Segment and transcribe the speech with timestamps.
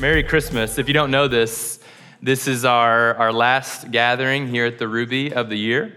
[0.00, 0.78] Merry Christmas.
[0.78, 1.80] If you don't know this,
[2.22, 5.96] this is our, our last gathering here at the Ruby of the year.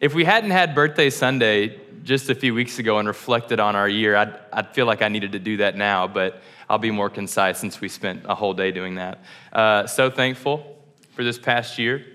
[0.00, 3.90] If we hadn't had Birthday Sunday just a few weeks ago and reflected on our
[3.90, 7.10] year, I'd, I'd feel like I needed to do that now, but I'll be more
[7.10, 9.22] concise since we spent a whole day doing that.
[9.52, 10.74] Uh, so thankful
[11.10, 12.06] for this past year.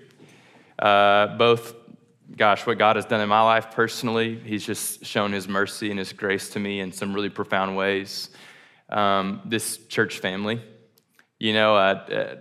[0.76, 1.72] Uh, both,
[2.36, 6.00] gosh, what God has done in my life personally, He's just shown His mercy and
[6.00, 8.30] His grace to me in some really profound ways.
[8.88, 10.60] Um, this church family,
[11.42, 12.36] you know, uh,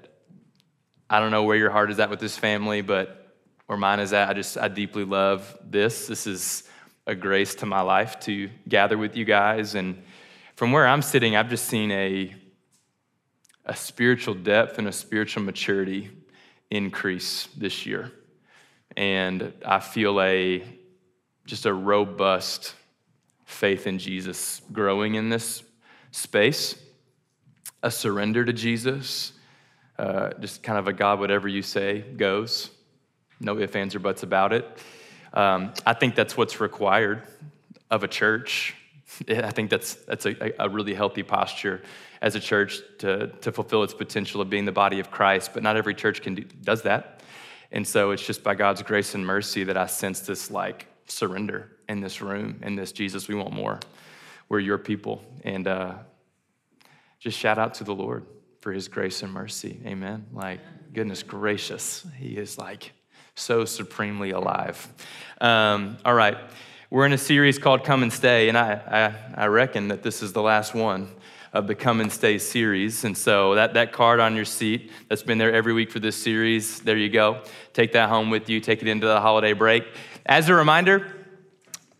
[1.09, 4.13] I don't know where your heart is at with this family, but where mine is
[4.13, 6.05] at, I just, I deeply love this.
[6.05, 6.69] This is
[7.07, 9.73] a grace to my life to gather with you guys.
[9.73, 10.03] And
[10.55, 12.35] from where I'm sitting, I've just seen a,
[13.65, 16.11] a spiritual depth and a spiritual maturity
[16.70, 18.11] increase this year.
[18.95, 20.63] And I feel a,
[21.47, 22.76] just a robust
[23.45, 25.63] faith in Jesus growing in this
[26.11, 26.76] space
[27.84, 29.34] a surrender to Jesus,
[29.98, 32.70] uh, just kind of a God, whatever you say goes.
[33.40, 34.65] No ifs, ands, or buts about it.
[35.34, 37.23] Um, I think that's what's required
[37.90, 38.76] of a church.
[39.29, 41.82] I think that's, that's a, a really healthy posture
[42.21, 45.63] as a church to, to fulfill its potential of being the body of Christ, but
[45.63, 47.21] not every church can do, does that.
[47.71, 51.71] And so it's just by God's grace and mercy that I sense this like surrender
[51.90, 53.79] in this room, in this Jesus, we want more.
[54.49, 55.23] We're your people.
[55.43, 55.95] And uh,
[57.21, 58.25] just shout out to the Lord
[58.61, 59.79] for his grace and mercy.
[59.85, 60.25] Amen.
[60.33, 60.59] Like,
[60.91, 62.93] goodness gracious, he is like
[63.35, 64.88] so supremely alive.
[65.39, 66.38] Um, all right.
[66.89, 70.22] We're in a series called Come and Stay, and I, I, I reckon that this
[70.22, 71.09] is the last one
[71.53, 73.05] of the Come and Stay series.
[73.05, 76.22] And so that, that card on your seat that's been there every week for this
[76.22, 77.44] series, there you go.
[77.73, 79.85] Take that home with you, take it into the holiday break.
[80.25, 81.20] As a reminder,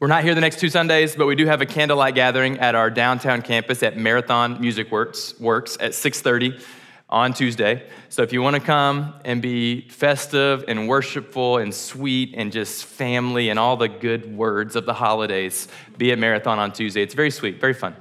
[0.02, 2.74] we're not here the next two Sundays, but we do have a candlelight gathering at
[2.74, 6.60] our downtown campus at Marathon Music Works, Works at 6:30
[7.08, 7.88] on Tuesday.
[8.10, 12.86] So if you want to come and be festive and worshipful and sweet and just
[12.86, 15.67] family and all the good words of the holidays,
[16.00, 17.04] be at Marathon on Tuesday.
[17.04, 17.95] It's very sweet, very fun.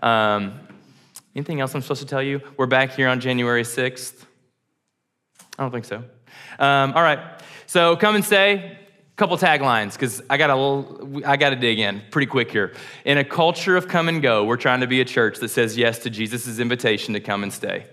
[0.00, 0.60] Um,
[1.34, 2.42] anything else I'm supposed to tell you?
[2.58, 4.26] We're back here on January 6th.
[5.58, 6.04] I don't think so.
[6.58, 7.20] Um, all right.
[7.64, 8.76] So come and stay
[9.18, 12.72] couple taglines because I got a I got to dig in pretty quick here.
[13.04, 15.76] In a culture of come and go, we're trying to be a church that says
[15.76, 17.86] yes to Jesus' invitation to come and stay.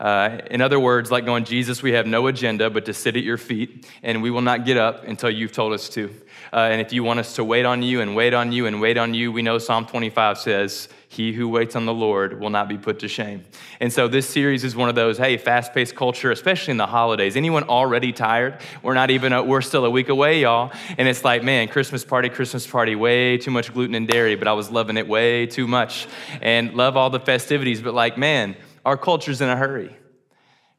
[0.00, 3.22] Uh, in other words, like going, Jesus, we have no agenda but to sit at
[3.22, 6.12] your feet, and we will not get up until you've told us to.
[6.52, 8.80] Uh, and if you want us to wait on you and wait on you and
[8.80, 12.50] wait on you, we know Psalm 25 says, he who waits on the Lord will
[12.50, 13.44] not be put to shame.
[13.80, 17.36] And so this series is one of those, hey, fast-paced culture, especially in the holidays.
[17.36, 18.60] Anyone already tired?
[18.82, 20.72] We're not even, a, we're still a week away, y'all.
[20.98, 24.48] And it's like, man, Christmas party, Christmas party, way too much gluten and dairy, but
[24.48, 26.06] I was loving it way too much.
[26.42, 29.96] And love all the festivities, but like, man, our culture's in a hurry.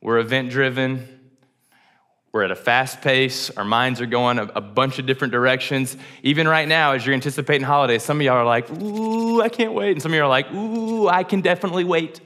[0.02, 1.25] We're event driven.
[2.36, 3.50] We're at a fast pace.
[3.52, 5.96] Our minds are going a, a, bunch of different directions.
[6.22, 9.72] Even right now, as you're anticipating holidays, some of y'all are like, ooh, I can't
[9.72, 9.94] wait.
[9.94, 12.20] And some of y'all are like, ooh, I can definitely wait.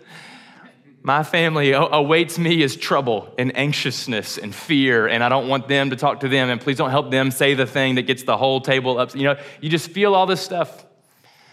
[1.03, 5.91] My family awaits me as trouble and anxiousness and fear, and I don't want them
[5.91, 8.35] to talk to them, and please don't help them say the thing that gets the
[8.35, 9.15] whole table up.
[9.15, 10.87] You know, you just feel all this stuff.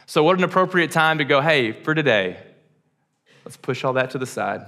[0.07, 2.39] So, what an appropriate time to go, hey, for today,
[3.45, 4.63] let's push all that to the side.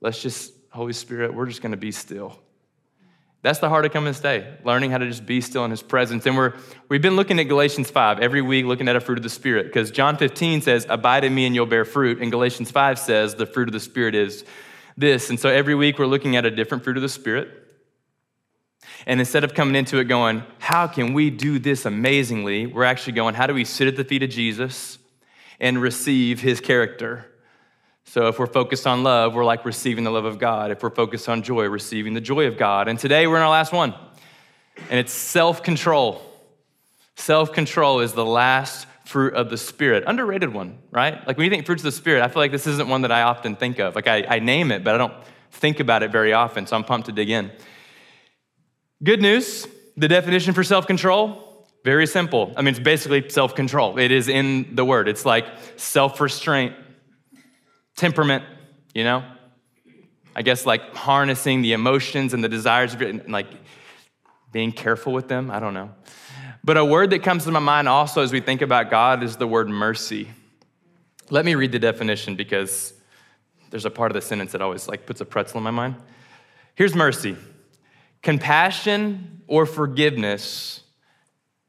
[0.00, 2.38] Let's just, Holy Spirit, we're just gonna be still
[3.42, 5.82] that's the heart of come and stay, learning how to just be still in his
[5.82, 6.26] presence.
[6.26, 6.52] And we're,
[6.90, 9.66] we've been looking at Galatians 5 every week, looking at a fruit of the Spirit,
[9.66, 12.20] because John 15 says, Abide in me and you'll bear fruit.
[12.20, 14.44] And Galatians 5 says, The fruit of the Spirit is
[14.94, 15.30] this.
[15.30, 17.48] And so every week we're looking at a different fruit of the Spirit.
[19.06, 22.66] And instead of coming into it going, How can we do this amazingly?
[22.66, 24.98] We're actually going, How do we sit at the feet of Jesus
[25.58, 27.26] and receive his character?
[28.10, 30.72] So if we're focused on love, we're like receiving the love of God.
[30.72, 32.88] If we're focused on joy, receiving the joy of God.
[32.88, 33.94] And today we're in our last one,
[34.90, 36.20] and it's self control.
[37.14, 40.02] Self control is the last fruit of the Spirit.
[40.08, 41.24] Underrated one, right?
[41.24, 43.12] Like when you think fruits of the Spirit, I feel like this isn't one that
[43.12, 43.94] I often think of.
[43.94, 45.14] Like I, I name it, but I don't
[45.52, 47.52] think about it very often, so I'm pumped to dig in.
[49.04, 52.54] Good news the definition for self control, very simple.
[52.56, 54.00] I mean, it's basically self control.
[54.00, 55.46] It is in the word, it's like
[55.76, 56.74] self restraint
[57.96, 58.44] temperament,
[58.94, 59.24] you know?
[60.34, 63.48] I guess like harnessing the emotions and the desires of it like
[64.52, 65.50] being careful with them.
[65.50, 65.90] I don't know.
[66.62, 69.36] But a word that comes to my mind also as we think about God is
[69.36, 70.30] the word mercy.
[71.30, 72.92] Let me read the definition because
[73.70, 75.96] there's a part of the sentence that always like puts a pretzel in my mind.
[76.74, 77.36] Here's mercy.
[78.22, 80.82] Compassion or forgiveness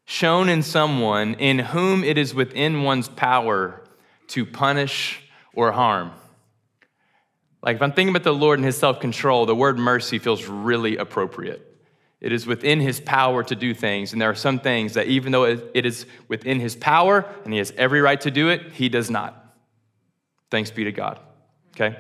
[0.06, 3.82] shown in someone in whom it is within one's power
[4.28, 5.21] to punish
[5.54, 6.12] or harm.
[7.62, 10.46] Like if I'm thinking about the Lord and his self control, the word mercy feels
[10.48, 11.68] really appropriate.
[12.20, 14.14] It is within his power to do things.
[14.14, 17.58] And there are some things that, even though it is within his power and he
[17.58, 19.56] has every right to do it, he does not.
[20.52, 21.20] Thanks be to God.
[21.76, 21.98] Okay?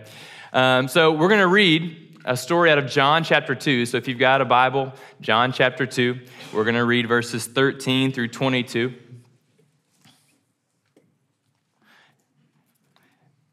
[0.54, 3.88] Um, so we're going to read a story out of John chapter 2.
[3.88, 6.20] So if you've got a Bible, John chapter 2,
[6.54, 8.94] we're going to read verses 13 through 22.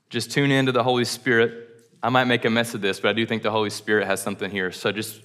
[0.08, 1.68] Just tune into the Holy Spirit.
[2.02, 4.22] I might make a mess of this, but I do think the Holy Spirit has
[4.22, 4.72] something here.
[4.72, 5.20] So just,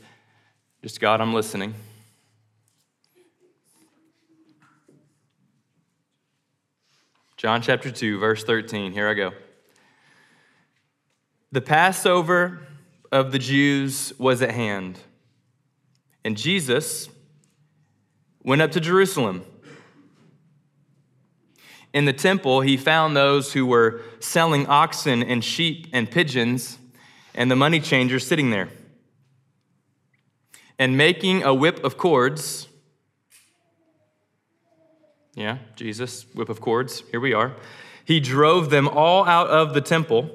[0.82, 1.74] just God, I'm listening.
[7.38, 8.94] John chapter 2, verse 13.
[8.94, 9.32] Here I go.
[11.52, 12.62] The Passover
[13.12, 14.98] of the Jews was at hand,
[16.26, 17.10] and Jesus
[18.44, 19.46] went up to Jerusalem.
[21.94, 26.80] In the temple, he found those who were selling oxen and sheep and pigeons,
[27.36, 28.70] and the money changers sitting there.
[30.80, 32.68] And making a whip of cords,
[35.36, 37.56] yeah, Jesus, whip of cords, here we are.
[38.06, 40.32] He drove them all out of the temple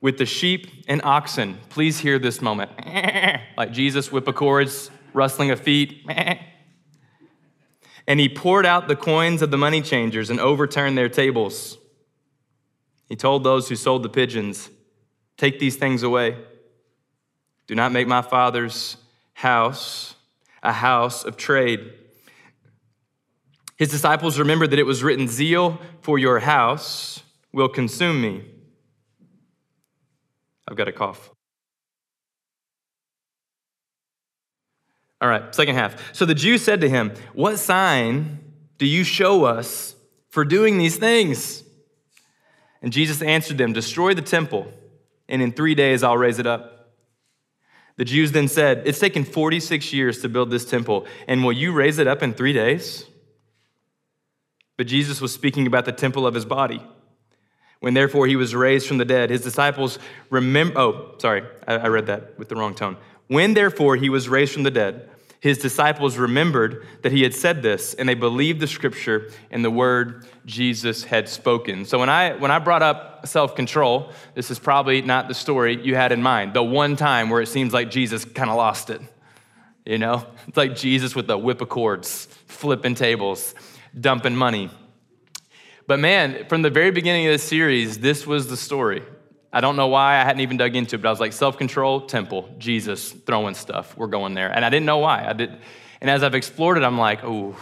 [0.00, 1.58] with the sheep and oxen.
[1.70, 2.72] Please hear this moment.
[3.56, 6.04] like Jesus, whip of cords, rustling of feet.
[8.08, 11.76] And he poured out the coins of the money changers and overturned their tables.
[13.06, 14.70] He told those who sold the pigeons,
[15.36, 16.36] Take these things away.
[17.66, 18.96] Do not make my father's
[19.34, 20.14] house
[20.62, 21.92] a house of trade.
[23.76, 27.22] His disciples remembered that it was written, Zeal for your house
[27.52, 28.42] will consume me.
[30.66, 31.30] I've got a cough.
[35.20, 36.14] All right, second half.
[36.14, 38.38] So the Jews said to him, What sign
[38.78, 39.96] do you show us
[40.28, 41.64] for doing these things?
[42.82, 44.72] And Jesus answered them, Destroy the temple,
[45.28, 46.92] and in three days I'll raise it up.
[47.96, 51.72] The Jews then said, It's taken 46 years to build this temple, and will you
[51.72, 53.04] raise it up in three days?
[54.76, 56.80] But Jesus was speaking about the temple of his body.
[57.80, 59.98] When therefore he was raised from the dead, his disciples
[60.30, 60.78] remember.
[60.78, 62.96] Oh, sorry, I, I read that with the wrong tone.
[63.28, 65.08] When therefore he was raised from the dead,
[65.40, 69.70] his disciples remembered that he had said this, and they believed the scripture and the
[69.70, 71.84] word Jesus had spoken.
[71.84, 75.94] So when I when I brought up self-control, this is probably not the story you
[75.94, 76.54] had in mind.
[76.54, 79.00] The one time where it seems like Jesus kind of lost it.
[79.86, 80.26] You know?
[80.48, 83.54] It's like Jesus with the whip of cords, flipping tables,
[83.98, 84.70] dumping money.
[85.86, 89.02] But man, from the very beginning of this series, this was the story.
[89.58, 91.58] I don't know why I hadn't even dug into it, but I was like, self
[91.58, 93.96] control, temple, Jesus, throwing stuff.
[93.96, 94.54] We're going there.
[94.54, 95.26] And I didn't know why.
[95.28, 95.50] I did.
[96.00, 97.56] And as I've explored it, I'm like, oh,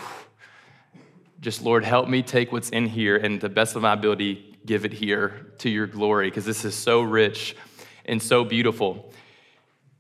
[1.41, 4.85] just Lord, help me take what's in here and the best of my ability, give
[4.85, 7.57] it here to your glory, because this is so rich
[8.05, 9.11] and so beautiful.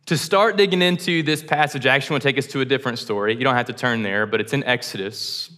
[0.04, 2.99] To start digging into this passage, I actually want to take us to a different
[2.99, 3.34] story.
[3.37, 5.50] You don't have to turn there, but it's in Exodus.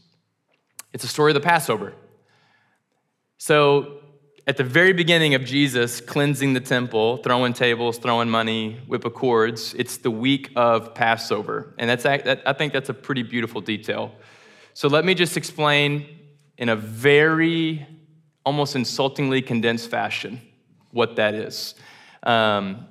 [0.93, 1.95] It's a story of the Passover.
[3.39, 3.98] So
[4.49, 9.13] at the very beginning of Jesus cleansing the temple, throwing tables, throwing money, whip of
[9.13, 11.75] cords, it's the week of Passover.
[11.77, 14.11] And that's, I think that's a pretty beautiful detail.
[14.73, 16.07] So let me just explain
[16.57, 17.87] in a very,
[18.47, 20.41] almost insultingly condensed fashion
[20.93, 21.75] what that is.
[22.23, 22.87] Um,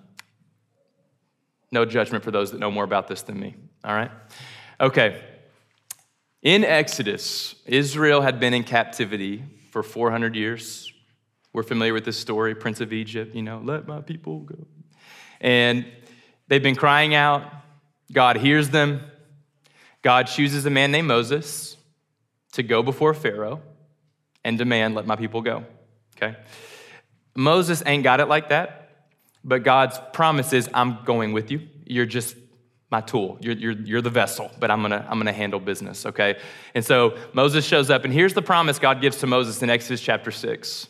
[1.71, 4.11] no judgment for those that know more about this than me, all right?
[4.79, 5.19] Okay.
[6.43, 10.93] In Exodus, Israel had been in captivity for 400 years.
[11.57, 14.67] We're familiar with this story, Prince of Egypt, you know, let my people go.
[15.41, 15.87] And
[16.47, 17.51] they've been crying out.
[18.11, 19.01] God hears them.
[20.03, 21.75] God chooses a man named Moses
[22.51, 23.63] to go before Pharaoh
[24.43, 25.65] and demand, let my people go.
[26.15, 26.37] Okay?
[27.35, 29.07] Moses ain't got it like that,
[29.43, 31.67] but God's promise is, I'm going with you.
[31.87, 32.35] You're just
[32.91, 33.39] my tool.
[33.41, 36.37] You're, you're, you're the vessel, but I'm gonna, I'm gonna handle business, okay?
[36.75, 40.01] And so Moses shows up, and here's the promise God gives to Moses in Exodus
[40.01, 40.89] chapter 6.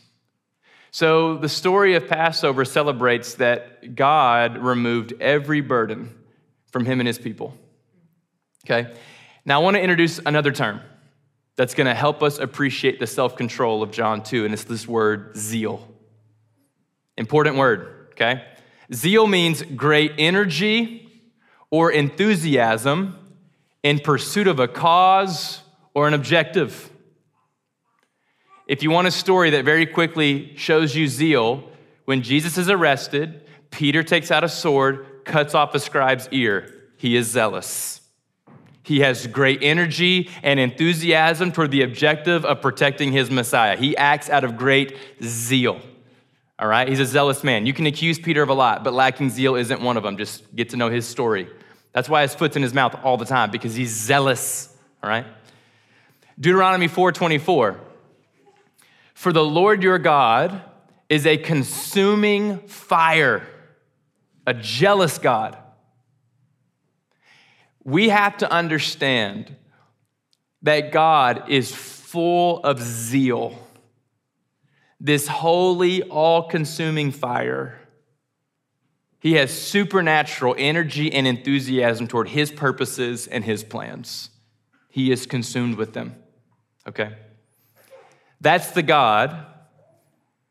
[0.91, 6.13] So the story of Passover celebrates that God removed every burden
[6.67, 7.57] from him and his people.
[8.65, 8.93] Okay?
[9.45, 10.81] Now I want to introduce another term
[11.55, 14.87] that's going to help us appreciate the self control of John 2, and it's this
[14.87, 15.87] word zeal.
[17.17, 18.43] Important word, okay?
[18.93, 21.07] Zeal means great energy
[21.69, 23.17] or enthusiasm
[23.81, 25.61] in pursuit of a cause
[25.93, 26.90] or an objective.
[28.71, 31.69] If you want a story that very quickly shows you zeal,
[32.05, 36.73] when Jesus is arrested, Peter takes out a sword, cuts off a scribe's ear.
[36.95, 37.99] He is zealous.
[38.83, 43.75] He has great energy and enthusiasm toward the objective of protecting his Messiah.
[43.75, 45.81] He acts out of great zeal.
[46.57, 46.87] All right?
[46.87, 47.65] He's a zealous man.
[47.65, 50.15] You can accuse Peter of a lot, but lacking zeal isn't one of them.
[50.15, 51.49] Just get to know his story.
[51.91, 54.73] That's why his foot's in his mouth all the time because he's zealous.
[55.03, 55.25] All right?
[56.39, 57.90] Deuteronomy 4:24.
[59.13, 60.61] For the Lord your God
[61.09, 63.45] is a consuming fire,
[64.47, 65.57] a jealous God.
[67.83, 69.55] We have to understand
[70.61, 73.57] that God is full of zeal,
[74.99, 77.79] this holy, all consuming fire.
[79.19, 84.29] He has supernatural energy and enthusiasm toward his purposes and his plans.
[84.89, 86.15] He is consumed with them.
[86.87, 87.15] Okay?
[88.41, 89.45] That's the God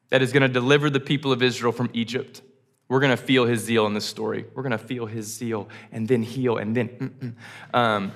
[0.08, 2.42] that is going to deliver the people of Israel from Egypt.
[2.88, 4.46] We're going to feel his zeal in this story.
[4.54, 7.36] We're going to feel his zeal and then heal and then.
[7.74, 8.12] Um,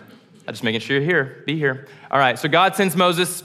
[0.47, 1.43] I'm just making sure you're here.
[1.47, 1.89] Be here.
[2.11, 3.43] All right, so God sends Moses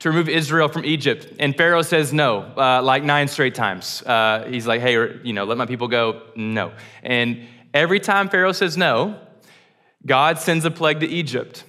[0.00, 1.28] to remove Israel from Egypt.
[1.38, 4.02] And Pharaoh says no, uh, like nine straight times.
[4.02, 6.22] Uh, he's like, hey, you know, let my people go.
[6.36, 6.72] No.
[7.02, 9.18] And every time Pharaoh says no,
[10.04, 11.64] God sends a plague to Egypt.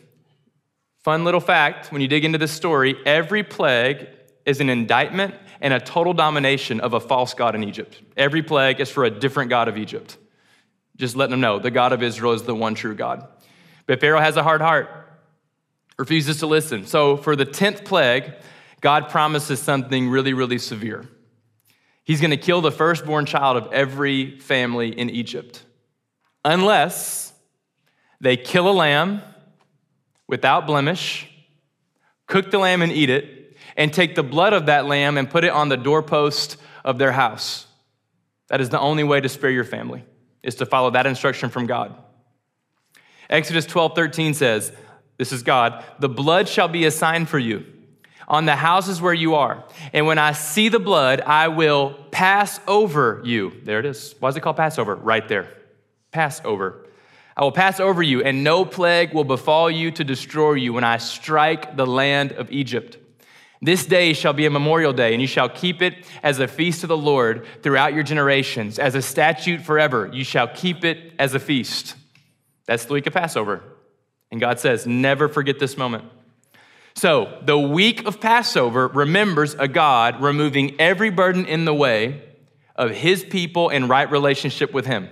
[1.06, 4.08] Fun little fact when you dig into this story, every plague
[4.44, 8.02] is an indictment and a total domination of a false God in Egypt.
[8.18, 10.18] Every plague is for a different God of Egypt.
[10.98, 13.28] Just letting them know the God of Israel is the one true God.
[13.86, 14.90] But Pharaoh has a hard heart,
[16.00, 16.88] refuses to listen.
[16.88, 18.34] So for the 10th plague,
[18.82, 21.08] God promises something really, really severe.
[22.04, 25.64] He's going to kill the firstborn child of every family in Egypt,
[26.44, 27.32] unless
[28.20, 29.22] they kill a lamb
[30.28, 31.28] without blemish,
[32.28, 35.44] cook the lamb and eat it, and take the blood of that lamb and put
[35.44, 37.68] it on the doorpost of their house.
[38.48, 40.06] That is the only way to spare your family,
[40.44, 41.96] is to follow that instruction from God.
[43.30, 44.72] Exodus 12 13 says,
[45.18, 47.66] This is God, the blood shall be a sign for you
[48.28, 49.64] on the houses where you are.
[49.94, 53.54] And when I see the blood, I will pass over you.
[53.64, 54.16] There it is.
[54.20, 54.96] Why is it called Passover?
[54.96, 55.50] Right there.
[56.12, 56.85] Passover.
[57.38, 60.86] I will pass over you, and no plague will befall you to destroy you when
[60.86, 62.98] I strike the land of Egypt.
[63.62, 66.84] This day shall be a memorial day, and you shall keep it as a feast
[66.84, 68.80] of the Lord throughout your generations.
[68.80, 71.96] As a statute forever, you shall keep it as a feast.
[72.68, 73.64] That's the week of Passover.
[74.32, 76.06] And God says, never forget this moment.
[76.96, 82.24] So, the week of Passover remembers a God removing every burden in the way
[82.78, 85.10] of his people in right relationship with him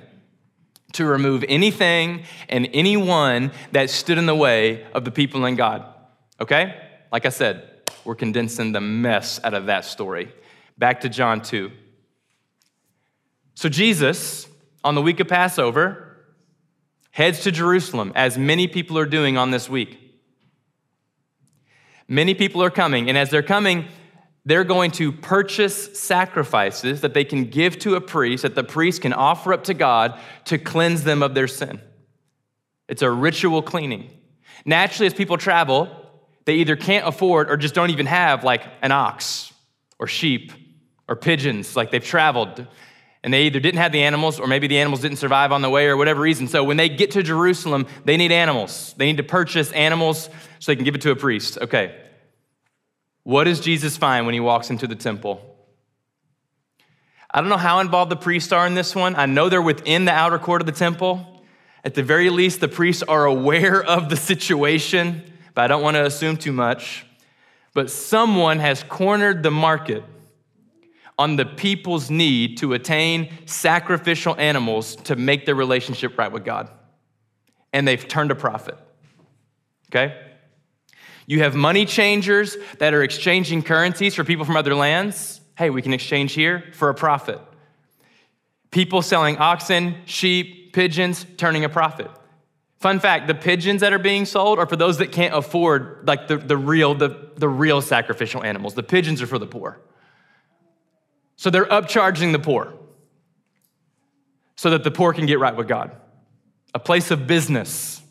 [0.94, 5.86] to remove anything and anyone that stood in the way of the people in God.
[6.40, 6.76] Okay?
[7.12, 7.70] Like I said,
[8.06, 10.32] we're condensing the mess out of that story.
[10.78, 11.72] Back to John 2.
[13.56, 14.48] So, Jesus,
[14.84, 16.18] on the week of Passover,
[17.12, 20.00] heads to Jerusalem, as many people are doing on this week.
[22.08, 23.86] Many people are coming, and as they're coming,
[24.46, 29.02] they're going to purchase sacrifices that they can give to a priest, that the priest
[29.02, 31.80] can offer up to God to cleanse them of their sin.
[32.90, 34.12] It's a ritual cleaning.
[34.66, 35.90] Naturally, as people travel,
[36.46, 39.54] they either can't afford or just don't even have like an ox
[39.98, 40.52] or sheep
[41.08, 42.68] or pigeons, like they've traveled.
[43.24, 45.70] And they either didn't have the animals or maybe the animals didn't survive on the
[45.70, 46.50] way or whatever reason.
[46.50, 48.94] So when they get to Jerusalem, they need animals.
[48.98, 51.58] They need to purchase animals so they can give it to a priest.
[51.62, 51.96] Okay,
[53.24, 55.42] what does Jesus find when he walks into the temple?
[57.32, 59.15] I don't know how involved the priests are in this one.
[59.15, 61.42] I know they're within the outer court of the temple.
[61.84, 65.96] At the very least, the priests are aware of the situation, but I don't want
[65.96, 67.06] to assume too much.
[67.74, 70.03] But someone has cornered the market
[71.18, 76.70] on the people's need to attain sacrificial animals to make their relationship right with God.
[77.72, 78.77] And they've turned a profit.
[79.89, 80.15] Okay?
[81.25, 85.42] You have money changers that are exchanging currencies for people from other lands.
[85.58, 87.39] Hey, we can exchange here for a profit.
[88.72, 92.10] People selling oxen, sheep, pigeons, turning a profit.
[92.84, 96.27] Fun fact, the pigeons that are being sold are for those that can't afford like
[96.27, 98.74] the, the real, the, the real sacrificial animals.
[98.74, 99.80] The pigeons are for the poor.
[101.38, 102.74] So they're upcharging the poor
[104.58, 105.96] so that the poor can get right with God.
[106.75, 108.01] A place of business.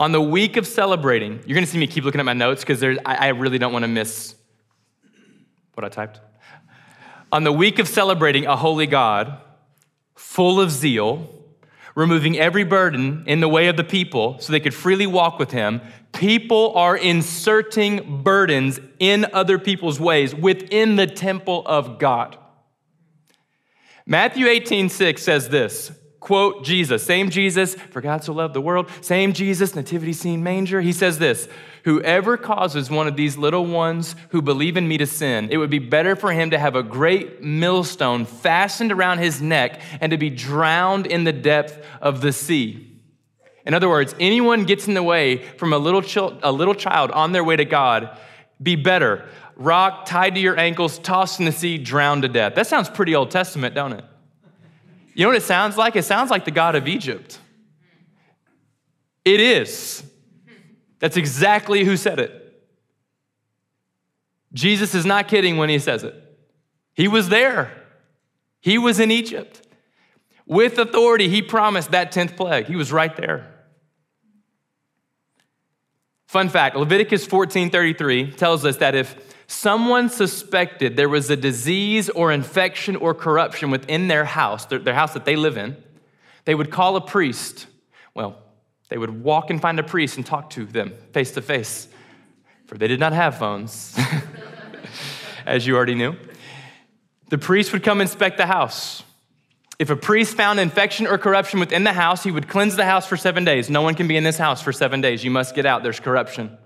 [0.00, 2.82] On the week of celebrating, you're gonna see me keep looking at my notes because
[2.82, 4.34] I, I really don't wanna miss
[5.74, 6.20] what I typed.
[7.30, 9.38] On the week of celebrating a holy God,
[10.16, 11.28] full of zeal,
[11.94, 15.50] removing every burden in the way of the people so they could freely walk with
[15.50, 22.38] him, people are inserting burdens in other people's ways within the temple of God.
[24.06, 28.88] Matthew 18, 6 says this quote Jesus, same Jesus, for God so loved the world,
[29.00, 30.80] same Jesus, nativity scene manger.
[30.80, 31.48] He says this
[31.84, 35.70] Whoever causes one of these little ones who believe in me to sin, it would
[35.70, 40.18] be better for him to have a great millstone fastened around his neck and to
[40.18, 42.86] be drowned in the depth of the sea.
[43.64, 47.10] In other words, anyone gets in the way from a little, chil- a little child
[47.12, 48.18] on their way to God,
[48.62, 49.28] be better.
[49.56, 52.54] Rock tied to your ankles, tossed in the sea, drowned to death.
[52.54, 54.04] That sounds pretty Old Testament, don't it?
[55.20, 55.96] You know what it sounds like?
[55.96, 57.38] It sounds like the God of Egypt.
[59.22, 60.02] It is.
[60.98, 62.64] That's exactly who said it.
[64.54, 66.14] Jesus is not kidding when he says it.
[66.94, 67.70] He was there,
[68.60, 69.60] he was in Egypt.
[70.46, 72.64] With authority, he promised that 10th plague.
[72.64, 73.46] He was right there.
[76.28, 79.16] Fun fact Leviticus 14:33 tells us that if
[79.50, 84.94] someone suspected there was a disease or infection or corruption within their house, their, their
[84.94, 85.76] house that they live in,
[86.44, 87.66] they would call a priest.
[88.14, 88.38] Well,
[88.90, 91.88] they would walk and find a priest and talk to them face to face,
[92.66, 93.98] for they did not have phones,
[95.46, 96.14] as you already knew.
[97.28, 99.02] The priest would come inspect the house.
[99.80, 103.06] If a priest found infection or corruption within the house, he would cleanse the house
[103.06, 103.68] for seven days.
[103.68, 105.24] No one can be in this house for seven days.
[105.24, 106.56] You must get out, there's corruption.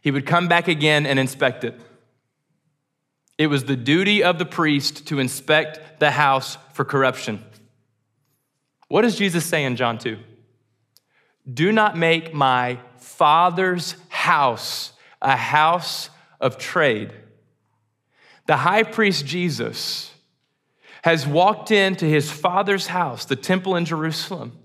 [0.00, 1.78] He would come back again and inspect it.
[3.42, 7.44] It was the duty of the priest to inspect the house for corruption.
[8.86, 10.16] What does Jesus say in John 2?
[11.52, 16.08] Do not make my father's house a house
[16.40, 17.12] of trade.
[18.46, 20.14] The high priest Jesus
[21.02, 24.56] has walked into his father's house, the temple in Jerusalem,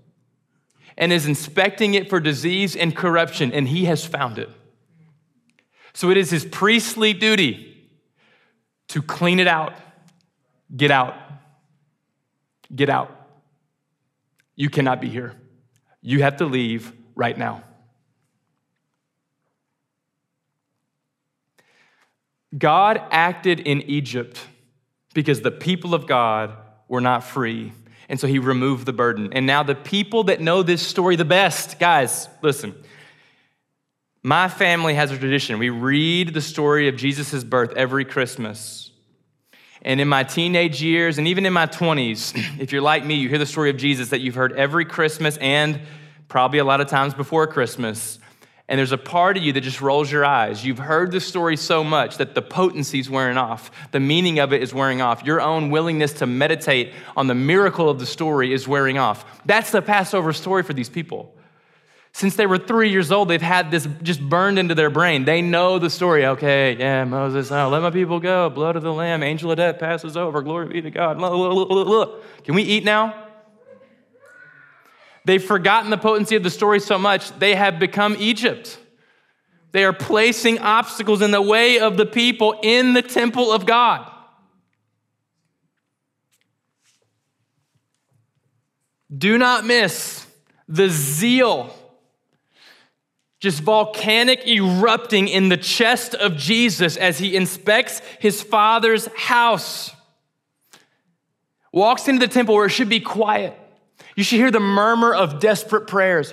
[0.96, 4.50] and is inspecting it for disease and corruption, and he has found it.
[5.94, 7.67] So it is his priestly duty
[8.88, 9.74] to clean it out,
[10.74, 11.14] get out,
[12.74, 13.14] get out.
[14.56, 15.34] You cannot be here.
[16.00, 17.62] You have to leave right now.
[22.56, 24.40] God acted in Egypt
[25.12, 26.56] because the people of God
[26.88, 27.72] were not free.
[28.08, 29.32] And so he removed the burden.
[29.34, 32.74] And now, the people that know this story the best, guys, listen.
[34.22, 35.58] My family has a tradition.
[35.58, 38.90] We read the story of Jesus' birth every Christmas.
[39.82, 43.28] And in my teenage years, and even in my 20s, if you're like me, you
[43.28, 45.80] hear the story of Jesus that you've heard every Christmas and
[46.26, 48.18] probably a lot of times before Christmas.
[48.68, 50.64] And there's a part of you that just rolls your eyes.
[50.64, 53.70] You've heard the story so much that the potency's wearing off.
[53.92, 55.24] The meaning of it is wearing off.
[55.24, 59.40] Your own willingness to meditate on the miracle of the story is wearing off.
[59.46, 61.34] That's the Passover story for these people.
[62.12, 65.24] Since they were three years old, they've had this just burned into their brain.
[65.24, 66.26] They know the story.
[66.26, 68.50] Okay, yeah, Moses, oh, let my people go.
[68.50, 70.42] Blood of the Lamb, angel of death passes over.
[70.42, 71.18] Glory be to God.
[72.44, 73.26] Can we eat now?
[75.24, 78.78] They've forgotten the potency of the story so much, they have become Egypt.
[79.72, 84.10] They are placing obstacles in the way of the people in the temple of God.
[89.16, 90.26] Do not miss
[90.66, 91.74] the zeal,
[93.40, 99.94] just volcanic erupting in the chest of Jesus as he inspects his father's house.
[101.72, 103.56] Walks into the temple where it should be quiet
[104.18, 106.32] you should hear the murmur of desperate prayers.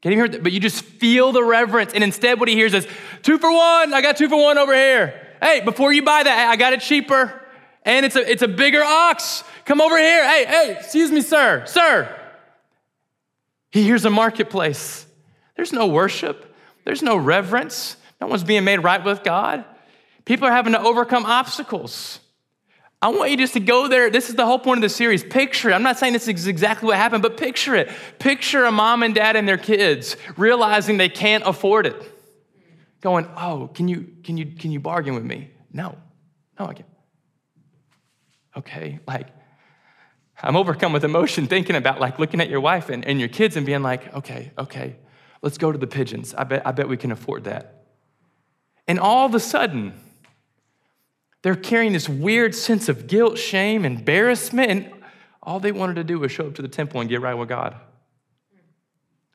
[0.00, 0.42] Can't even hear that?
[0.42, 1.92] but you just feel the reverence.
[1.92, 2.88] And instead, what he hears is
[3.22, 3.94] two for one.
[3.94, 5.28] I got two for one over here.
[5.40, 7.40] Hey, before you buy that, I got it cheaper.
[7.84, 9.44] And it's a, it's a bigger ox.
[9.64, 10.28] Come over here.
[10.28, 12.12] Hey, hey, excuse me, sir, sir.
[13.70, 15.06] He hears a marketplace.
[15.56, 17.96] There's no worship, there's no reverence.
[18.20, 19.64] No one's being made right with God.
[20.24, 22.20] People are having to overcome obstacles.
[23.02, 24.10] I want you just to go there.
[24.10, 25.24] This is the whole point of the series.
[25.24, 25.74] Picture it.
[25.74, 27.90] I'm not saying this is exactly what happened, but picture it.
[28.20, 31.96] Picture a mom and dad and their kids realizing they can't afford it.
[33.00, 35.50] Going, oh, can you, can you, can you bargain with me?
[35.72, 35.98] No.
[36.60, 36.88] No, I can't.
[38.56, 39.26] Okay, like,
[40.40, 43.56] I'm overcome with emotion thinking about like looking at your wife and, and your kids
[43.56, 44.96] and being like, okay, okay,
[45.42, 46.34] let's go to the pigeons.
[46.34, 47.84] I bet, I bet we can afford that.
[48.88, 49.92] And all of a sudden,
[51.42, 54.92] they're carrying this weird sense of guilt, shame, embarrassment, and
[55.42, 57.48] all they wanted to do was show up to the temple and get right with
[57.48, 57.76] God.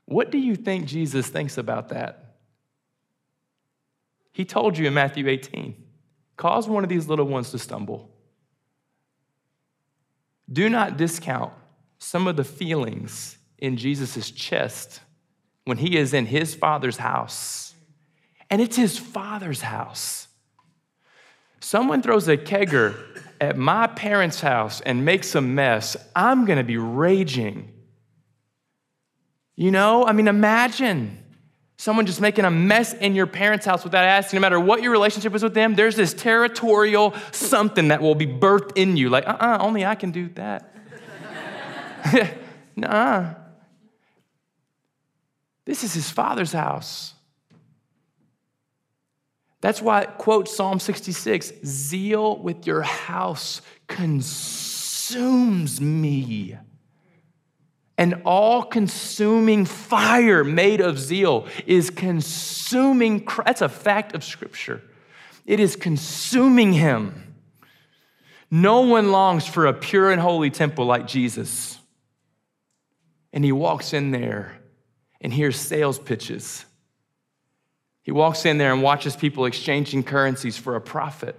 [0.06, 2.36] What do you think Jesus thinks about that?
[4.32, 5.84] He told you in Matthew 18
[6.38, 8.10] cause one of these little ones to stumble.
[10.50, 11.52] Do not discount
[11.98, 15.02] some of the feelings in Jesus' chest
[15.68, 17.74] when he is in his father's house.
[18.50, 20.28] And it's his father's house.
[21.60, 22.96] Someone throws a kegger
[23.42, 27.74] at my parents' house and makes a mess, I'm gonna be raging.
[29.58, 31.22] You know, I mean, imagine
[31.78, 34.92] someone just making a mess in your parents' house without asking, no matter what your
[34.92, 39.10] relationship is with them, there's this territorial something that will be birthed in you.
[39.10, 40.74] Like, uh uh-uh, uh only I can do that.
[42.78, 43.34] nah.
[45.68, 47.14] This is his father's house.
[49.60, 56.58] That's why quote Psalm 66 Zeal with your house consumes me.
[57.98, 63.28] An all consuming fire made of zeal is consuming.
[63.46, 64.82] That's a fact of Scripture.
[65.46, 67.36] It is consuming him.
[68.50, 71.78] No one longs for a pure and holy temple like Jesus.
[73.34, 74.57] And he walks in there
[75.22, 76.66] and hears sales pitches.
[78.04, 81.38] He walks in there and watches people exchanging currencies for a profit.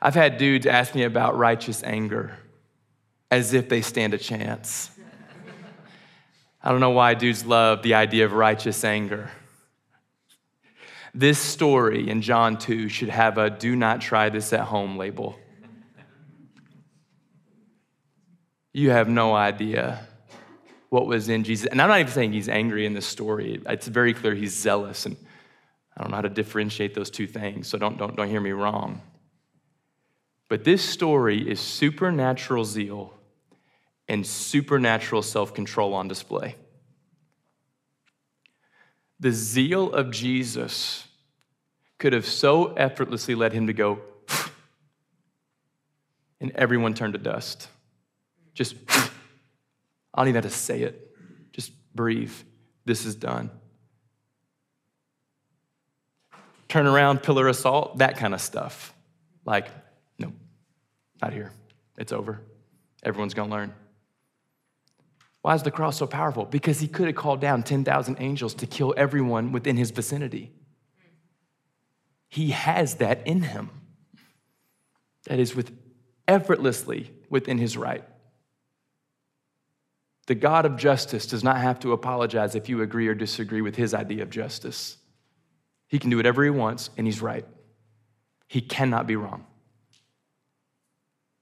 [0.00, 2.38] I've had dudes ask me about righteous anger
[3.30, 4.90] as if they stand a chance.
[6.62, 9.30] I don't know why dudes love the idea of righteous anger.
[11.14, 15.38] This story in John 2 should have a do not try this at home label.
[18.72, 20.06] You have no idea
[20.90, 21.66] what was in Jesus.
[21.66, 23.60] And I'm not even saying he's angry in this story.
[23.66, 25.06] It's very clear he's zealous.
[25.06, 25.16] And
[25.96, 28.52] I don't know how to differentiate those two things, so don't, don't, don't hear me
[28.52, 29.00] wrong.
[30.48, 33.14] But this story is supernatural zeal
[34.08, 36.54] and supernatural self control on display.
[39.18, 41.06] The zeal of Jesus
[41.98, 44.00] could have so effortlessly led him to go,
[46.40, 47.68] and everyone turned to dust.
[48.54, 48.76] Just
[50.16, 51.14] I don't even have to say it.
[51.52, 52.32] Just breathe.
[52.86, 53.50] This is done.
[56.68, 58.94] Turn around, pillar assault, that kind of stuff.
[59.44, 59.68] Like,
[60.18, 60.32] no,
[61.22, 61.52] not here.
[61.98, 62.40] It's over.
[63.02, 63.74] Everyone's going to learn.
[65.42, 66.44] Why is the cross so powerful?
[66.44, 70.50] Because he could have called down 10,000 angels to kill everyone within his vicinity.
[72.28, 73.70] He has that in him.
[75.28, 75.76] That is with
[76.26, 78.02] effortlessly within his right.
[80.26, 83.76] The God of justice does not have to apologize if you agree or disagree with
[83.76, 84.96] his idea of justice.
[85.88, 87.46] He can do whatever he wants, and he's right.
[88.48, 89.46] He cannot be wrong.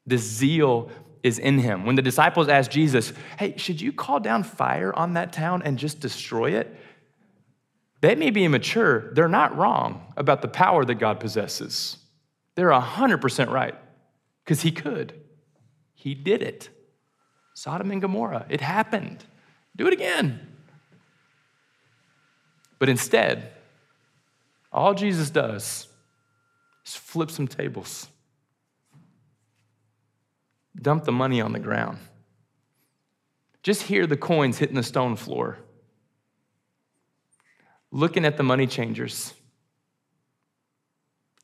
[0.06, 0.90] The zeal
[1.22, 1.86] is in him.
[1.86, 5.78] When the disciples asked Jesus, Hey, should you call down fire on that town and
[5.78, 6.76] just destroy it?
[8.02, 9.10] They may be immature.
[9.14, 11.96] They're not wrong about the power that God possesses.
[12.54, 13.74] They're 100% right
[14.44, 15.14] because he could.
[15.94, 16.68] He did it.
[17.54, 18.44] Sodom and Gomorrah.
[18.48, 19.24] It happened.
[19.76, 20.48] Do it again.
[22.78, 23.52] But instead,
[24.72, 25.88] all Jesus does
[26.84, 28.08] is flip some tables,
[30.76, 31.98] dump the money on the ground.
[33.62, 35.56] Just hear the coins hitting the stone floor.
[37.90, 39.32] Looking at the money changers.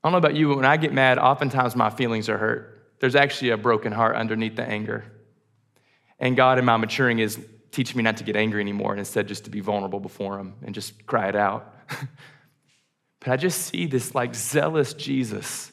[0.02, 2.96] I don't know about you, but when I get mad, oftentimes my feelings are hurt.
[2.98, 5.04] There's actually a broken heart underneath the anger.
[6.20, 7.38] And God, in my maturing, is
[7.72, 10.54] teaching me not to get angry anymore and instead just to be vulnerable before Him
[10.62, 11.74] and just cry it out.
[13.20, 15.72] but I just see this like zealous Jesus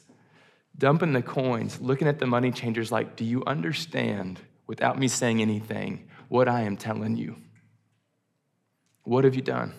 [0.78, 5.42] dumping the coins, looking at the money changers like, Do you understand, without me saying
[5.42, 7.36] anything, what I am telling you?
[9.04, 9.74] What have you done?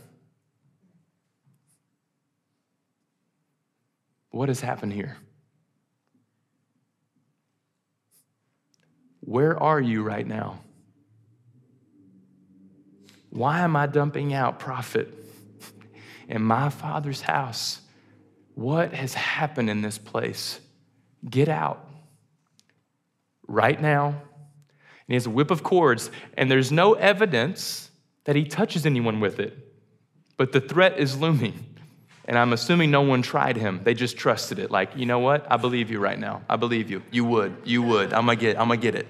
[4.30, 5.16] What has happened here?
[9.28, 10.58] Where are you right now?
[13.28, 15.12] Why am I dumping out profit
[16.28, 17.82] in my father's house?
[18.54, 20.60] What has happened in this place?
[21.28, 21.86] Get out
[23.46, 24.06] right now.
[24.06, 27.90] And he has a whip of cords, and there's no evidence
[28.24, 29.58] that he touches anyone with it.
[30.38, 31.66] But the threat is looming.
[32.28, 33.80] And I'm assuming no one tried him.
[33.82, 34.70] They just trusted it.
[34.70, 35.50] Like, you know what?
[35.50, 36.42] I believe you right now.
[36.46, 37.02] I believe you.
[37.10, 37.56] You would.
[37.64, 38.12] You would.
[38.12, 38.60] I'm gonna get.
[38.60, 39.08] I'm gonna get it.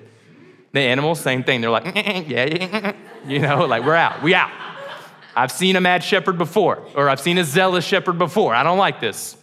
[0.72, 1.60] The animals, same thing.
[1.60, 2.92] They're like, mm, mm, mm, yeah, yeah,
[3.26, 4.22] you know, like we're out.
[4.22, 4.52] We out.
[5.34, 8.54] I've seen a mad shepherd before, or I've seen a zealous shepherd before.
[8.54, 9.36] I don't like this.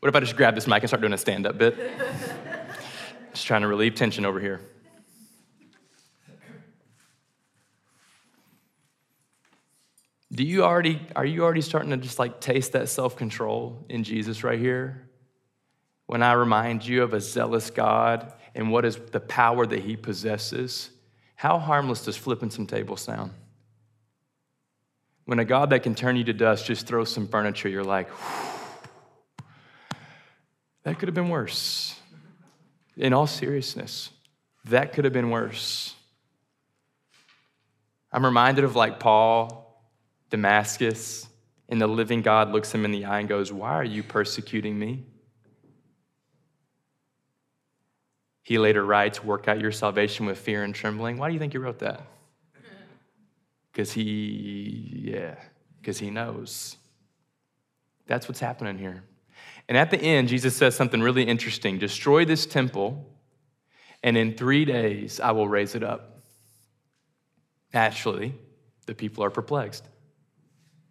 [0.00, 1.78] What if I just grab this mic and start doing a stand up bit?
[3.32, 4.60] just trying to relieve tension over here.
[10.36, 14.04] Do you already, are you already starting to just like taste that self control in
[14.04, 15.08] Jesus right here?
[16.04, 19.96] When I remind you of a zealous God and what is the power that he
[19.96, 20.90] possesses,
[21.36, 23.32] how harmless does flipping some tables sound?
[25.24, 28.10] When a God that can turn you to dust just throws some furniture, you're like,
[30.82, 31.98] that could have been worse.
[32.94, 34.10] In all seriousness,
[34.66, 35.94] that could have been worse.
[38.12, 39.65] I'm reminded of like Paul,
[40.30, 41.28] Damascus,
[41.68, 44.78] and the living God looks him in the eye and goes, Why are you persecuting
[44.78, 45.04] me?
[48.42, 51.18] He later writes, Work out your salvation with fear and trembling.
[51.18, 52.02] Why do you think he wrote that?
[53.72, 55.34] Because he, yeah,
[55.78, 56.78] because he knows.
[58.06, 59.04] That's what's happening here.
[59.68, 63.04] And at the end, Jesus says something really interesting Destroy this temple,
[64.02, 66.22] and in three days I will raise it up.
[67.74, 68.34] Naturally,
[68.86, 69.84] the people are perplexed.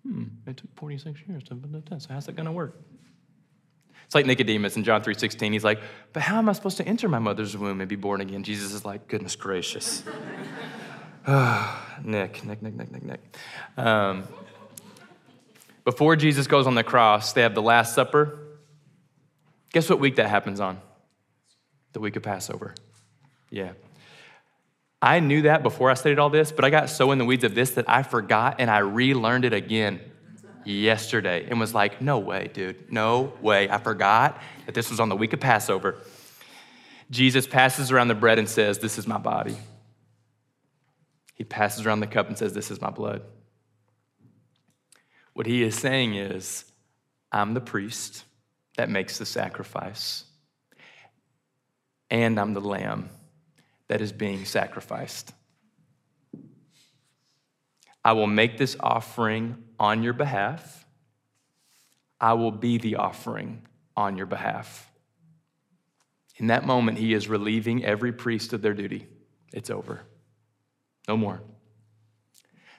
[0.05, 2.07] Hmm, it took 46 years to build this.
[2.09, 2.79] How's that going to work?
[4.05, 5.51] It's like Nicodemus in John 3.16.
[5.51, 5.79] He's like,
[6.13, 8.43] but how am I supposed to enter my mother's womb and be born again?
[8.43, 10.03] Jesus is like, goodness gracious.
[12.03, 13.37] Nick, Nick, Nick, Nick, Nick, Nick.
[13.77, 14.23] Um,
[15.83, 18.39] before Jesus goes on the cross, they have the Last Supper.
[19.71, 20.79] Guess what week that happens on?
[21.93, 22.75] The week of Passover.
[23.49, 23.73] Yeah.
[25.05, 27.43] I knew that before I studied all this, but I got so in the weeds
[27.43, 30.01] of this that I forgot and I relearned it again
[30.63, 33.69] yesterday and was like, no way, dude, no way.
[33.69, 35.97] I forgot that this was on the week of Passover.
[37.11, 39.55] Jesus passes around the bread and says, This is my body.
[41.35, 43.21] He passes around the cup and says, This is my blood.
[45.33, 46.65] What he is saying is,
[47.31, 48.23] I'm the priest
[48.75, 50.23] that makes the sacrifice,
[52.09, 53.11] and I'm the lamb
[53.88, 55.34] that is being sacrificed.
[58.04, 60.86] I will make this offering on your behalf.
[62.19, 63.65] I will be the offering
[63.98, 64.91] on your behalf.
[66.38, 69.08] In that moment, he is relieving every priest of their duty.
[69.54, 70.02] It's over.
[71.08, 71.41] No more.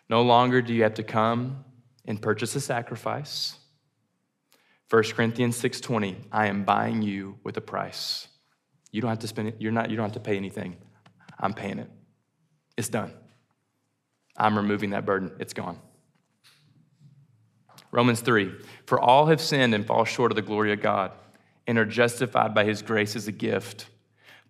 [0.09, 1.64] No longer do you have to come
[2.05, 3.59] and purchase a sacrifice.
[4.90, 8.29] 1 Corinthians 6:20, I am buying you with a price.
[8.92, 10.77] You don't have to spend it, you're not, you don't have to pay anything.
[11.38, 11.90] I'm paying it.
[12.77, 13.12] It's done.
[14.37, 15.33] I'm removing that burden.
[15.38, 15.79] It's gone.
[17.90, 18.53] Romans 3
[18.85, 21.12] For all have sinned and fall short of the glory of God
[21.66, 23.87] and are justified by his grace as a gift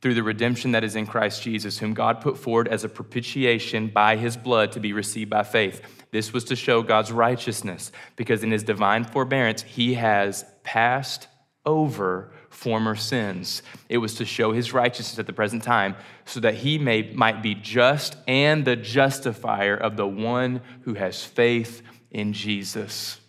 [0.03, 3.88] through the redemption that is in Christ Jesus, whom God put forward as a propitiation
[3.88, 5.81] by his blood to be received by faith.
[6.11, 11.29] This was to show God's righteousness, because in his divine forbearance, he has passed
[11.64, 13.62] over former sins.
[13.88, 17.42] It was to show his righteousness at the present time, so that he may, might
[17.42, 23.21] be just and the justifier of the one who has faith in Jesus.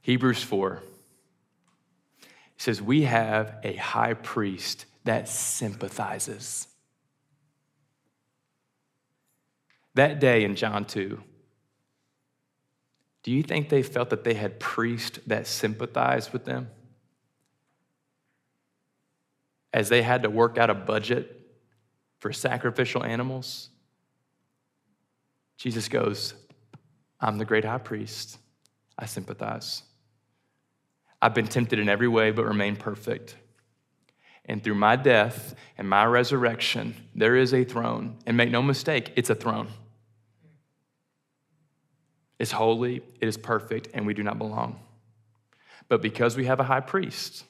[0.00, 0.82] Hebrews 4
[2.56, 6.66] says, We have a high priest that sympathizes.
[9.94, 11.22] That day in John 2,
[13.24, 16.68] do you think they felt that they had priests that sympathized with them?
[19.72, 21.40] As they had to work out a budget
[22.20, 23.70] for sacrificial animals?
[25.56, 26.34] Jesus goes,
[27.18, 28.38] I'm the great high priest.
[28.98, 29.82] I sympathize.
[31.22, 33.36] I've been tempted in every way, but remain perfect.
[34.44, 38.18] And through my death and my resurrection, there is a throne.
[38.26, 39.68] And make no mistake, it's a throne.
[42.44, 44.78] It's holy, it is perfect, and we do not belong.
[45.88, 47.42] But because we have a high priest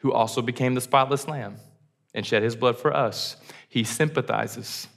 [0.00, 1.56] who also became the spotless lamb
[2.12, 4.88] and shed his blood for us, he sympathizes.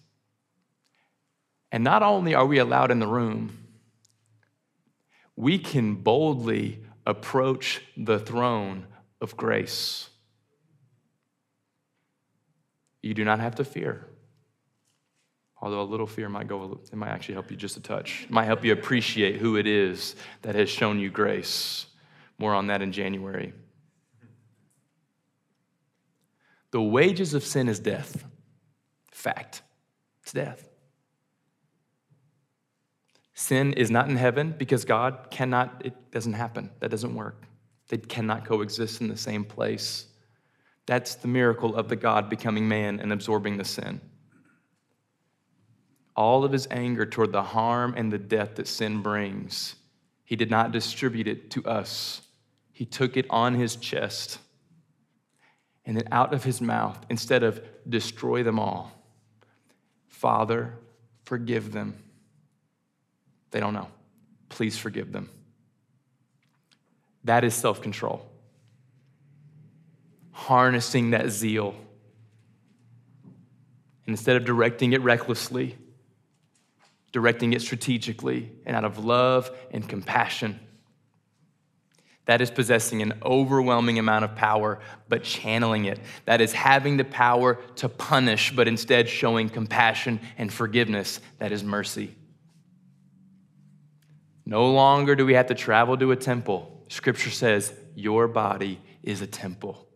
[1.71, 3.65] And not only are we allowed in the room,
[5.37, 8.87] we can boldly approach the throne
[9.21, 10.09] of grace.
[13.01, 14.05] You do not have to fear.
[15.61, 18.23] Although a little fear might go, it might actually help you just a touch.
[18.23, 21.85] It might help you appreciate who it is that has shown you grace.
[22.39, 23.53] More on that in January.
[26.71, 28.25] The wages of sin is death.
[29.11, 29.61] Fact.
[30.23, 30.67] It's death.
[33.35, 36.71] Sin is not in heaven because God cannot, it doesn't happen.
[36.79, 37.43] That doesn't work.
[37.89, 40.07] They cannot coexist in the same place.
[40.87, 44.01] That's the miracle of the God becoming man and absorbing the sin
[46.21, 49.75] all of his anger toward the harm and the death that sin brings,
[50.23, 52.21] he did not distribute it to us.
[52.71, 54.37] He took it on his chest.
[55.83, 58.91] And then out of his mouth, instead of destroy them all,
[60.07, 60.75] Father,
[61.25, 61.95] forgive them.
[63.49, 63.87] They don't know.
[64.49, 65.29] Please forgive them.
[67.23, 68.27] That is self control.
[70.31, 71.75] harnessing that zeal.
[74.05, 75.77] And instead of directing it recklessly,
[77.11, 80.59] directing it strategically and out of love and compassion.
[82.25, 85.99] That is possessing an overwhelming amount of power, but channeling it.
[86.25, 91.19] That is having the power to punish, but instead showing compassion and forgiveness.
[91.39, 92.15] That is mercy.
[94.45, 96.85] No longer do we have to travel to a temple.
[96.89, 99.87] Scripture says, Your body is a temple.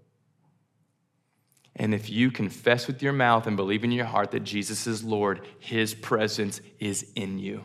[1.75, 5.03] And if you confess with your mouth and believe in your heart that Jesus is
[5.03, 7.63] Lord, his presence is in you.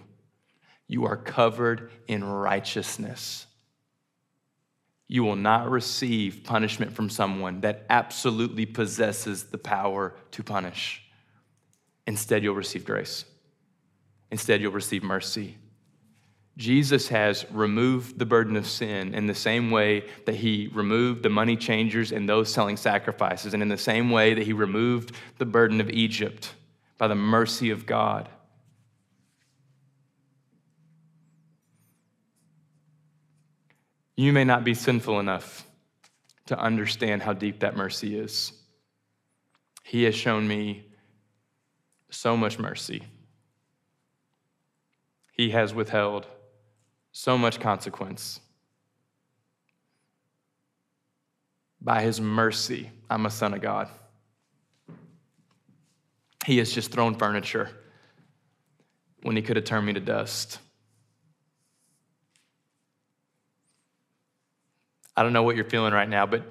[0.88, 3.46] You are covered in righteousness.
[5.06, 11.02] You will not receive punishment from someone that absolutely possesses the power to punish.
[12.06, 13.24] Instead, you'll receive grace.
[14.32, 15.56] Instead, you'll receive mercy.
[16.56, 21.30] Jesus has removed the burden of sin in the same way that he removed the
[21.30, 25.46] money changers and those selling sacrifices, and in the same way that he removed the
[25.46, 26.54] burden of Egypt
[26.98, 28.28] by the mercy of God.
[34.16, 35.66] You may not be sinful enough
[36.46, 38.52] to understand how deep that mercy is.
[39.82, 40.84] He has shown me
[42.10, 43.02] so much mercy.
[45.32, 46.26] He has withheld
[47.12, 48.40] so much consequence.
[51.80, 53.88] By his mercy, I'm a son of God.
[56.46, 57.70] He has just thrown furniture
[59.22, 60.58] when he could have turned me to dust.
[65.16, 66.42] I don't know what you're feeling right now, but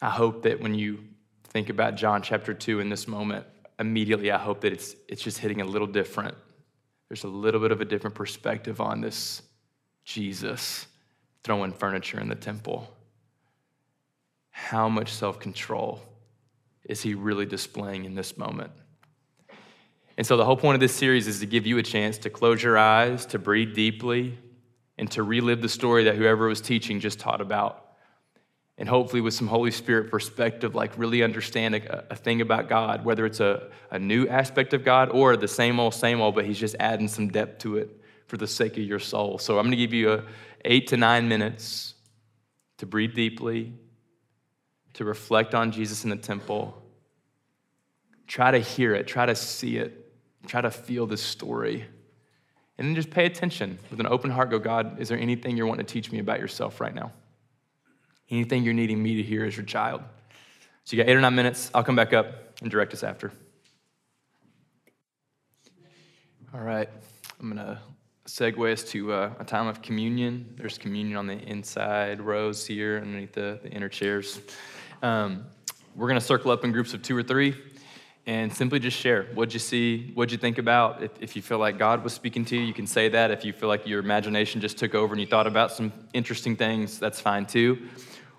[0.00, 1.04] I hope that when you
[1.44, 3.44] think about John chapter 2 in this moment,
[3.78, 6.36] immediately I hope that it's, it's just hitting a little different.
[7.08, 9.42] There's a little bit of a different perspective on this
[10.04, 10.86] Jesus
[11.44, 12.92] throwing furniture in the temple.
[14.50, 16.02] How much self control
[16.84, 18.72] is he really displaying in this moment?
[20.16, 22.30] And so, the whole point of this series is to give you a chance to
[22.30, 24.38] close your eyes, to breathe deeply,
[24.98, 27.78] and to relive the story that whoever was teaching just taught about.
[28.76, 33.04] And hopefully, with some Holy Spirit perspective, like really understand a, a thing about God,
[33.04, 36.44] whether it's a, a new aspect of God or the same old, same old, but
[36.44, 38.01] He's just adding some depth to it
[38.32, 39.36] for the sake of your soul.
[39.36, 40.22] So I'm going to give you a,
[40.64, 41.92] eight to nine minutes
[42.78, 43.74] to breathe deeply,
[44.94, 46.82] to reflect on Jesus in the temple.
[48.26, 50.14] Try to hear it, try to see it,
[50.46, 51.84] try to feel this story.
[52.78, 54.48] And then just pay attention with an open heart.
[54.48, 57.12] Go, God, is there anything you're wanting to teach me about yourself right now?
[58.30, 60.00] Anything you're needing me to hear as your child?
[60.84, 61.70] So you got eight or nine minutes.
[61.74, 63.30] I'll come back up and direct us after.
[66.54, 66.88] All right.
[67.38, 67.78] I'm going to
[68.32, 70.54] segue us to uh, a time of communion.
[70.56, 74.40] There's communion on the inside rows here, underneath the, the inner chairs.
[75.02, 75.44] Um,
[75.94, 77.54] we're going to circle up in groups of two or three
[78.24, 79.24] and simply just share.
[79.34, 80.12] What'd you see?
[80.14, 81.02] What'd you think about?
[81.02, 83.30] If, if you feel like God was speaking to you, you can say that.
[83.30, 86.56] If you feel like your imagination just took over and you thought about some interesting
[86.56, 87.86] things, that's fine too.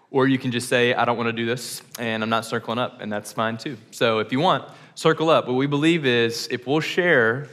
[0.09, 2.79] Or you can just say, I don't want to do this and I'm not circling
[2.79, 3.77] up, and that's fine too.
[3.91, 5.45] So if you want, circle up.
[5.45, 7.47] What we believe is if we'll share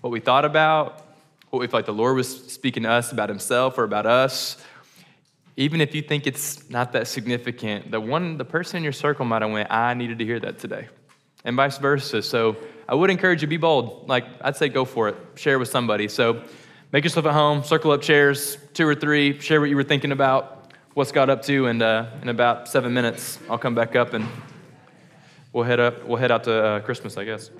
[0.00, 1.11] what we thought about,
[1.60, 4.56] feel like the Lord was speaking to us about Himself or about us,
[5.58, 9.26] even if you think it's not that significant, the one, the person in your circle
[9.26, 10.88] might have went, I needed to hear that today,
[11.44, 12.22] and vice versa.
[12.22, 12.56] So
[12.88, 14.08] I would encourage you be bold.
[14.08, 15.16] Like I'd say, go for it.
[15.34, 16.08] Share with somebody.
[16.08, 16.42] So
[16.90, 17.62] make yourself at home.
[17.64, 19.38] Circle up chairs, two or three.
[19.38, 22.94] Share what you were thinking about, what's God up to, and uh, in about seven
[22.94, 24.26] minutes, I'll come back up and
[25.52, 26.06] we'll head up.
[26.06, 27.50] We'll head out to uh, Christmas, I guess.